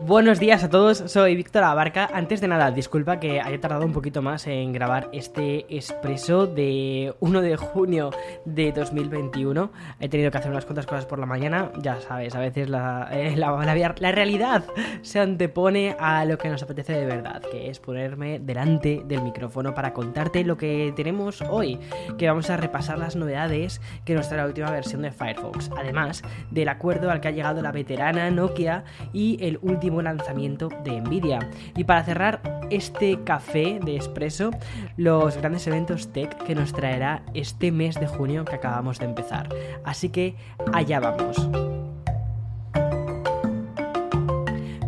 [0.00, 2.08] Buenos días a todos, soy Víctor Abarca.
[2.12, 7.14] Antes de nada, disculpa que haya tardado un poquito más en grabar este expreso de
[7.20, 8.10] 1 de junio
[8.44, 9.72] de 2021.
[9.98, 13.08] He tenido que hacer unas cuantas cosas por la mañana, ya sabes, a veces la,
[13.10, 14.64] eh, la, la, realidad
[15.00, 19.74] se antepone a lo que nos apetece de verdad, que es ponerme delante del micrófono
[19.74, 21.80] para contarte lo que tenemos hoy,
[22.18, 26.22] que vamos a repasar las novedades que nos trae la última versión de Firefox, además
[26.50, 28.84] del acuerdo al que ha llegado la veterana Nokia
[29.14, 31.38] y el último lanzamiento de Nvidia.
[31.76, 32.40] Y para cerrar
[32.70, 34.50] este café de expreso,
[34.96, 39.48] los grandes eventos tech que nos traerá este mes de junio que acabamos de empezar.
[39.84, 40.34] Así que
[40.72, 41.48] allá vamos.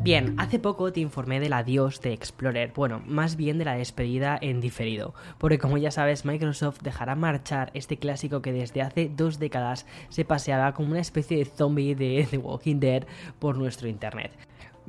[0.08, 4.38] Bien, hace poco te informé del adiós de Explorer, bueno, más bien de la despedida
[4.40, 9.38] en diferido, porque como ya sabes, Microsoft dejará marchar este clásico que desde hace dos
[9.38, 13.04] décadas se paseaba como una especie de zombie de The Walking Dead
[13.38, 14.30] por nuestro Internet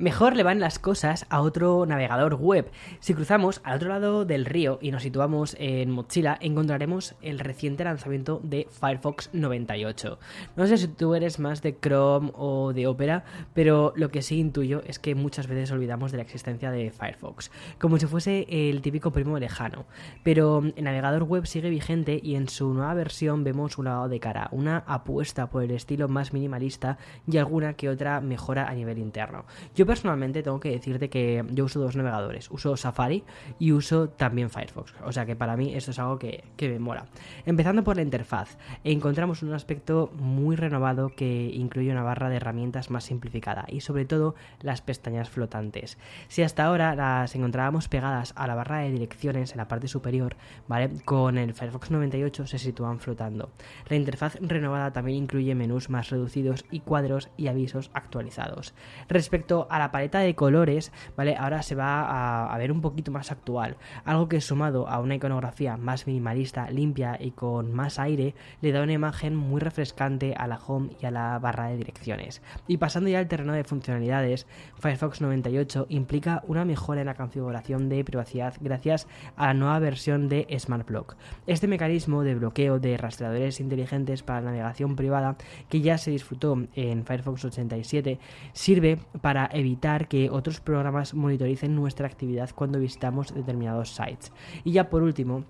[0.00, 2.70] mejor le van las cosas a otro navegador web.
[3.00, 7.84] Si cruzamos al otro lado del río y nos situamos en Mozilla, encontraremos el reciente
[7.84, 10.18] lanzamiento de Firefox 98.
[10.56, 14.38] No sé si tú eres más de Chrome o de Opera, pero lo que sí
[14.38, 18.80] intuyo es que muchas veces olvidamos de la existencia de Firefox, como si fuese el
[18.80, 19.84] típico primo lejano.
[20.22, 24.18] Pero el navegador web sigue vigente y en su nueva versión vemos un lado de
[24.18, 26.96] cara, una apuesta por el estilo más minimalista
[27.30, 29.44] y alguna que otra mejora a nivel interno.
[29.74, 32.48] Yo personalmente tengo que decirte que yo uso dos navegadores.
[32.52, 33.24] Uso Safari
[33.58, 34.94] y uso también Firefox.
[35.04, 37.06] O sea que para mí esto es algo que, me mola.
[37.44, 42.88] Empezando por la interfaz, encontramos un aspecto muy renovado que incluye una barra de herramientas
[42.88, 45.98] más simplificada y sobre todo las pestañas flotantes.
[46.28, 50.36] Si hasta ahora las encontrábamos pegadas a la barra de direcciones en la parte superior,
[50.68, 50.90] ¿vale?
[51.04, 53.50] Con el Firefox 98 se sitúan flotando.
[53.88, 58.72] La interfaz renovada también incluye menús más reducidos y cuadros y avisos actualizados.
[59.08, 61.36] Respecto a la paleta de colores, ¿vale?
[61.36, 63.76] Ahora se va a, ver un poquito más actual.
[64.04, 68.82] Algo que sumado a una iconografía más minimalista, limpia y con más aire, le da
[68.82, 72.42] una imagen muy refrescante a la home y a la barra de direcciones.
[72.66, 74.46] Y pasando ya al terreno de funcionalidades,
[74.78, 80.28] Firefox 98 implica una mejora en la configuración de privacidad gracias a la nueva versión
[80.28, 81.16] de Smart Block.
[81.46, 85.36] Este mecanismo de bloqueo de rastreadores inteligentes para navegación privada
[85.68, 88.18] que ya se disfrutó en Firefox 87
[88.52, 94.32] sirve para evitar evitar que otros programas monitoricen nuestra actividad cuando visitamos determinados sites.
[94.64, 95.44] Y ya por último,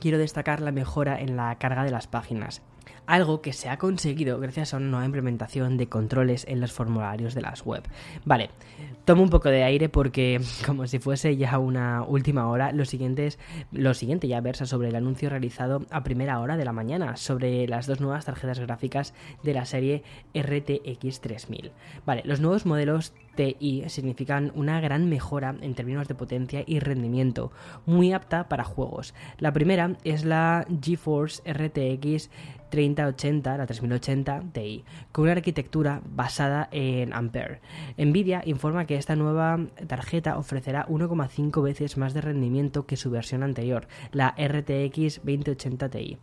[0.00, 2.62] quiero destacar la mejora en la carga de las páginas
[3.06, 7.34] algo que se ha conseguido gracias a una nueva implementación de controles en los formularios
[7.34, 7.82] de las web.
[8.24, 8.50] Vale,
[9.04, 13.28] tomo un poco de aire porque como si fuese ya una última hora, lo siguiente,
[13.72, 17.66] lo siguiente ya versa sobre el anuncio realizado a primera hora de la mañana sobre
[17.68, 20.02] las dos nuevas tarjetas gráficas de la serie
[20.34, 21.72] RTX 3000.
[22.04, 27.52] Vale, los nuevos modelos TI significan una gran mejora en términos de potencia y rendimiento,
[27.84, 29.14] muy apta para juegos.
[29.38, 32.30] La primera es la GeForce RTX
[32.70, 37.60] 3080, la 3080 Ti, con una arquitectura basada en Ampere.
[37.96, 43.42] Nvidia informa que esta nueva tarjeta ofrecerá 1,5 veces más de rendimiento que su versión
[43.42, 46.18] anterior, la RTX 2080 Ti.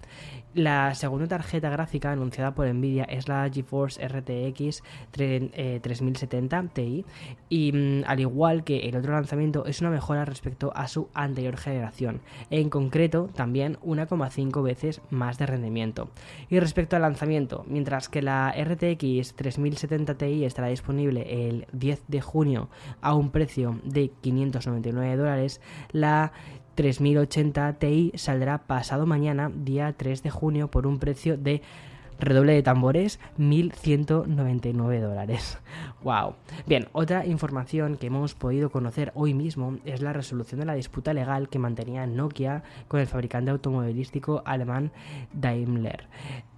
[0.53, 7.05] La segunda tarjeta gráfica anunciada por Nvidia es la GeForce RTX 3070 Ti
[7.49, 11.57] y mm, al igual que el otro lanzamiento es una mejora respecto a su anterior
[11.57, 12.21] generación,
[12.51, 16.09] en concreto también 1,5 veces más de rendimiento.
[16.49, 22.21] Y respecto al lanzamiento, mientras que la RTX 3070 Ti estará disponible el 10 de
[22.21, 22.69] junio
[23.01, 26.31] a un precio de 599 dólares, la
[26.75, 31.61] 3080 Ti saldrá pasado mañana, día 3 de junio, por un precio de
[32.19, 35.57] redoble de tambores, 1.199 dólares.
[36.03, 36.35] ¡Wow!
[36.65, 41.13] Bien, otra información que hemos podido conocer hoy mismo es la resolución de la disputa
[41.13, 44.91] legal que mantenía Nokia con el fabricante automovilístico alemán
[45.33, 46.07] Daimler.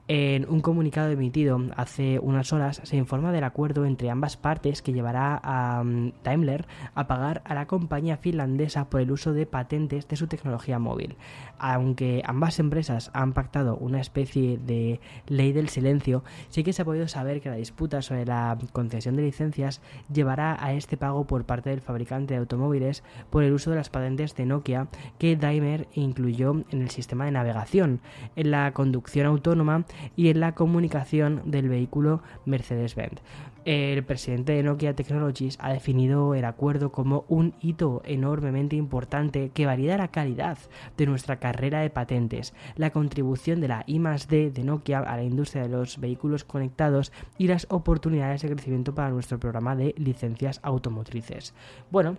[0.08, 4.94] En un comunicado emitido hace unas horas se informa del acuerdo entre ambas partes que
[4.94, 10.08] llevará a mm, Daimler a pagar a la compañía finlandesa por el uso de patentes
[10.08, 11.16] de su tecnología móvil.
[11.58, 16.86] Aunque ambas empresas han pactado una especie de ley del silencio, sí que se ha
[16.86, 19.82] podido saber que la disputa sobre la concesión de licencias
[20.14, 23.90] llevará a este pago por parte del fabricante de automóviles por el uso de las
[23.90, 24.88] patentes de Nokia
[25.18, 28.02] que Daimler incluyó en el sistema de navegación,
[28.36, 33.22] en la conducción autónoma y en la comunicación del vehículo Mercedes-Benz.
[33.66, 39.66] El presidente de Nokia Technologies ha definido el acuerdo como un hito enormemente importante que
[39.66, 40.60] valida la calidad
[40.98, 45.64] de nuestra carrera de patentes, la contribución de la I+D de Nokia a la industria
[45.64, 51.56] de los vehículos conectados y las oportunidades de crecimiento para nuestro programa de licencias automotrices.
[51.90, 52.18] Bueno,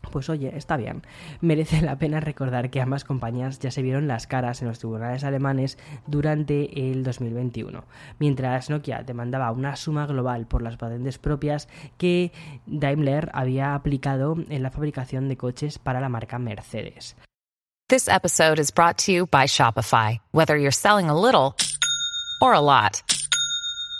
[0.00, 1.02] pues oye, está bien.
[1.40, 5.24] Merece la pena recordar que ambas compañías ya se vieron las caras en los tribunales
[5.24, 7.84] alemanes durante el 2021,
[8.18, 11.68] mientras Nokia demandaba una suma global por las patentes propias
[11.98, 12.32] que
[12.66, 17.16] Daimler había aplicado en la fabricación de coches para la marca Mercedes.
[17.88, 20.20] This episode is brought to you by Shopify.
[20.30, 21.56] Whether you're selling a little
[22.40, 23.02] or a lot,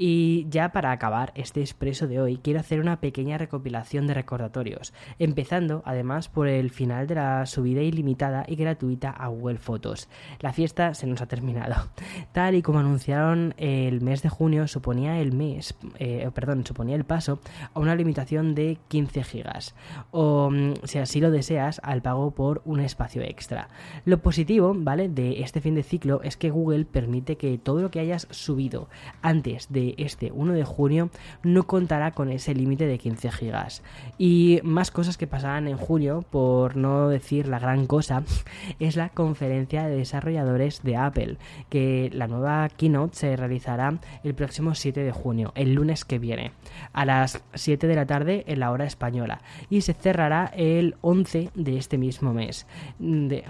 [0.00, 4.94] Y ya para acabar este expreso de hoy, quiero hacer una pequeña recopilación de recordatorios,
[5.18, 10.08] empezando además por el final de la subida ilimitada y gratuita a Google Fotos.
[10.38, 11.88] La fiesta se nos ha terminado.
[12.30, 17.04] Tal y como anunciaron el mes de junio, suponía el mes, eh, perdón, suponía el
[17.04, 17.40] paso
[17.74, 19.74] a una limitación de 15 gigas,
[20.12, 23.68] o mm, si así lo deseas, al pago por un espacio extra.
[24.04, 25.08] Lo positivo, ¿vale?
[25.08, 28.88] De este fin de ciclo es que Google permite que todo lo que hayas subido
[29.22, 31.10] antes de este 1 de junio
[31.42, 33.82] no contará con ese límite de 15 gigas.
[34.18, 38.22] Y más cosas que pasarán en junio, por no decir la gran cosa,
[38.80, 41.36] es la conferencia de desarrolladores de Apple,
[41.68, 46.52] que la nueva keynote se realizará el próximo 7 de junio, el lunes que viene,
[46.92, 49.40] a las 7 de la tarde en la hora española,
[49.70, 52.66] y se cerrará el 11 de este mismo mes.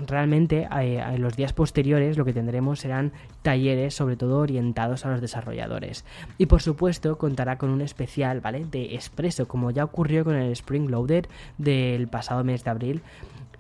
[0.07, 3.13] realmente, eh, en los días posteriores lo que tendremos serán
[3.49, 6.05] talleres, sobre todo orientados a los desarrolladores.
[6.37, 8.67] Y por supuesto contará con un especial, ¿vale?
[8.71, 11.25] De expreso, como ya ocurrió con el Spring Loaded
[11.57, 13.03] del pasado mes de abril.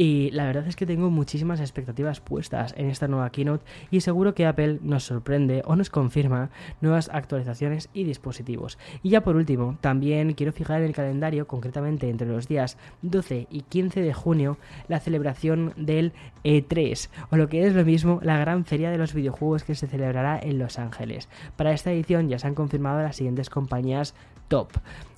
[0.00, 4.32] Y la verdad es que tengo muchísimas expectativas puestas en esta nueva keynote y seguro
[4.32, 6.50] que Apple nos sorprende o nos confirma
[6.80, 8.78] nuevas actualizaciones y dispositivos.
[9.02, 13.48] Y ya por último, también quiero fijar en el calendario, concretamente entre los días 12
[13.50, 14.56] y 15 de junio,
[14.86, 16.12] la celebración del
[16.44, 19.86] E3, o lo que es lo mismo, la gran feria de los videojuegos que se
[19.86, 21.28] celebrará en Los Ángeles.
[21.56, 24.14] Para esta edición ya se han confirmado las siguientes compañías
[24.48, 24.70] top,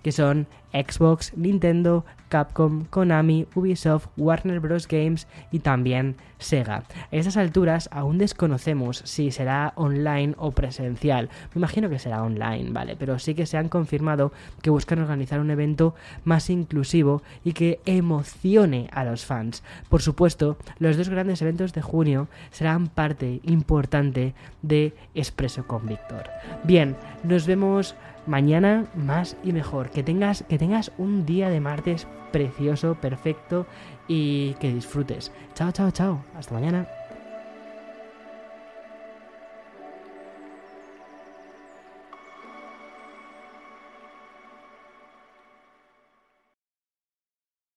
[0.03, 4.87] que son Xbox, Nintendo, Capcom, Konami, Ubisoft, Warner Bros.
[4.87, 6.85] Games y también Sega.
[7.11, 11.29] A estas alturas aún desconocemos si será online o presencial.
[11.53, 12.97] Me imagino que será online, ¿vale?
[12.97, 14.33] Pero sí que se han confirmado
[14.63, 15.95] que buscan organizar un evento
[16.25, 19.65] más inclusivo y que emocione a los fans.
[19.89, 26.31] Por supuesto, los dos grandes eventos de junio serán parte importante de Expreso con Víctor.
[26.63, 27.97] Bien, nos vemos
[28.27, 29.91] mañana más y mejor.
[29.91, 33.67] Que tengas, que tengas un día de martes precioso, perfecto
[34.09, 35.33] y que disfrutes.
[35.55, 36.25] Chao, chao, chao.
[36.37, 37.00] Hasta mañana.